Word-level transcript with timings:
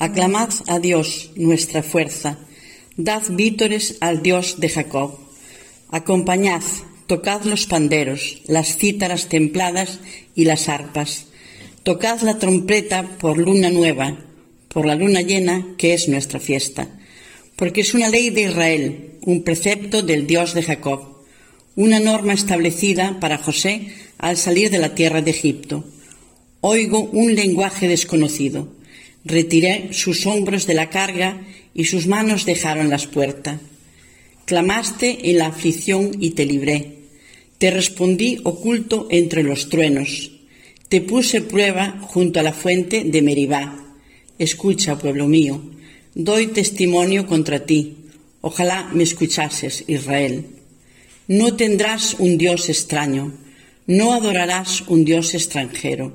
Aclamad 0.00 0.48
a 0.66 0.78
Dios, 0.78 1.30
nuestra 1.36 1.82
fuerza. 1.82 2.38
Dad 2.96 3.22
vítores 3.28 3.98
al 4.00 4.22
Dios 4.22 4.58
de 4.58 4.70
Jacob. 4.70 5.18
Acompañad, 5.90 6.62
tocad 7.06 7.42
los 7.44 7.66
panderos, 7.66 8.40
las 8.46 8.78
cítaras 8.78 9.28
templadas 9.28 10.00
y 10.34 10.46
las 10.46 10.70
arpas. 10.70 11.26
Tocad 11.82 12.22
la 12.22 12.38
trompeta 12.38 13.18
por 13.18 13.36
luna 13.36 13.68
nueva, 13.68 14.16
por 14.68 14.86
la 14.86 14.94
luna 14.94 15.20
llena, 15.20 15.66
que 15.76 15.92
es 15.92 16.08
nuestra 16.08 16.40
fiesta. 16.40 16.88
Porque 17.54 17.82
es 17.82 17.92
una 17.92 18.08
ley 18.08 18.30
de 18.30 18.44
Israel, 18.44 19.18
un 19.20 19.42
precepto 19.42 20.00
del 20.00 20.26
Dios 20.26 20.54
de 20.54 20.62
Jacob, 20.62 21.26
una 21.76 22.00
norma 22.00 22.32
establecida 22.32 23.20
para 23.20 23.36
José 23.36 23.92
al 24.16 24.38
salir 24.38 24.70
de 24.70 24.78
la 24.78 24.94
tierra 24.94 25.20
de 25.20 25.32
Egipto. 25.32 25.84
Oigo 26.62 27.00
un 27.00 27.34
lenguaje 27.34 27.86
desconocido 27.86 28.79
Retiré 29.24 29.90
sus 29.92 30.26
hombros 30.26 30.66
de 30.66 30.74
la 30.74 30.88
carga 30.88 31.42
y 31.74 31.84
sus 31.84 32.06
manos 32.06 32.46
dejaron 32.46 32.88
las 32.88 33.06
puertas. 33.06 33.60
Clamaste 34.46 35.30
en 35.30 35.38
la 35.38 35.48
aflicción 35.48 36.10
y 36.18 36.30
te 36.30 36.46
libré. 36.46 36.96
Te 37.58 37.70
respondí 37.70 38.40
oculto 38.44 39.06
entre 39.10 39.42
los 39.42 39.68
truenos. 39.68 40.32
Te 40.88 41.00
puse 41.02 41.42
prueba 41.42 42.00
junto 42.00 42.40
a 42.40 42.42
la 42.42 42.52
fuente 42.52 43.04
de 43.04 43.22
Meribá. 43.22 43.94
Escucha, 44.38 44.98
pueblo 44.98 45.28
mío, 45.28 45.60
doy 46.14 46.48
testimonio 46.48 47.26
contra 47.26 47.66
ti. 47.66 47.96
Ojalá 48.40 48.90
me 48.94 49.02
escuchases, 49.02 49.84
Israel. 49.86 50.46
No 51.28 51.54
tendrás 51.54 52.16
un 52.18 52.38
Dios 52.38 52.70
extraño, 52.70 53.34
no 53.86 54.14
adorarás 54.14 54.82
un 54.88 55.04
Dios 55.04 55.34
extranjero. 55.34 56.14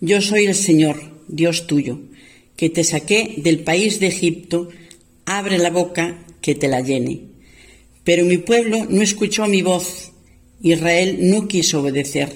Yo 0.00 0.20
soy 0.20 0.44
el 0.44 0.54
Señor, 0.54 1.02
Dios 1.26 1.66
tuyo 1.66 1.98
que 2.56 2.70
te 2.70 2.84
saqué 2.84 3.34
del 3.38 3.60
país 3.60 4.00
de 4.00 4.08
Egipto, 4.08 4.68
abre 5.24 5.58
la 5.58 5.70
boca 5.70 6.24
que 6.40 6.54
te 6.54 6.68
la 6.68 6.80
llene. 6.80 7.20
Pero 8.04 8.24
mi 8.24 8.38
pueblo 8.38 8.86
no 8.88 9.02
escuchó 9.02 9.46
mi 9.46 9.62
voz, 9.62 10.12
Israel 10.62 11.18
no 11.20 11.48
quiso 11.48 11.80
obedecer. 11.80 12.30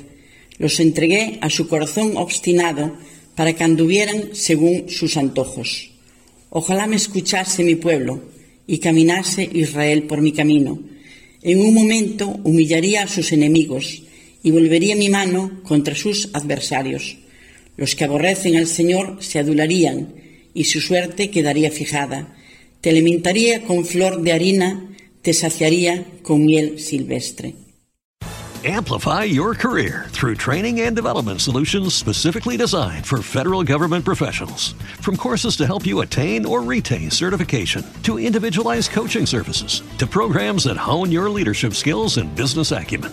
Los 0.59 0.81
entregué 0.81 1.39
a 1.42 1.50
su 1.50 1.69
corazón 1.69 2.17
obstinado 2.17 2.97
para 3.34 3.53
que 3.53 3.64
anduvieran 3.64 4.31
según 4.34 4.89
sus 4.89 5.17
antojos. 5.17 5.91
Ojalá 6.50 6.87
me 6.87 6.97
escuchase 6.97 7.62
mi 7.62 7.75
pueblo 7.75 8.22
y 8.67 8.78
caminase 8.78 9.48
Israel 9.53 10.05
por 10.05 10.22
mi 10.22 10.33
camino. 10.33 10.81
En 11.42 11.61
un 11.61 11.75
momento 11.75 12.41
humillaría 12.44 13.03
a 13.03 13.09
sus 13.09 13.33
enemigos 13.33 14.03
y 14.42 14.50
volvería 14.50 14.97
mi 14.97 15.09
mano 15.09 15.61
contra 15.62 15.94
sus 15.94 16.31
adversarios. 16.33 17.19
Los 17.77 17.94
que 17.94 18.05
aborrecen 18.05 18.56
al 18.56 18.66
Señor 18.66 19.19
se 19.20 19.38
adularían 19.38 20.14
y 20.55 20.64
su 20.64 20.80
suerte 20.80 21.30
quedaría 21.30 21.70
fijada. 21.70 22.34
Te 22.80 22.91
alimentaría 22.91 23.64
con 23.64 23.84
flor 23.84 24.22
de 24.22 24.32
harina, 24.32 24.96
te 25.22 25.32
saciaría 25.32 26.06
con 26.22 26.44
miel 26.44 26.78
silvestre. 26.78 27.54
Amplify 28.64 29.22
your 29.22 29.54
career 29.54 30.06
through 30.09 30.34
training 30.34 30.81
and 30.81 30.97
development 30.97 31.41
solutions 31.41 31.94
specifically 31.94 32.56
designed 32.56 33.06
for 33.06 33.22
federal 33.22 33.62
government 33.62 34.04
professionals. 34.04 34.72
From 35.00 35.16
courses 35.16 35.56
to 35.59 35.66
help 35.66 35.86
you 35.86 36.00
attain 36.00 36.44
or 36.44 36.62
retain 36.62 37.12
certification, 37.12 37.84
to 38.03 38.19
individualized 38.19 38.91
coaching 38.91 39.25
services, 39.25 39.82
to 39.98 40.06
programs 40.09 40.65
that 40.65 40.76
hone 40.76 41.12
your 41.12 41.31
leadership 41.31 41.75
skills 41.75 42.16
and 42.16 42.34
business 42.34 42.72
acumen, 42.72 43.12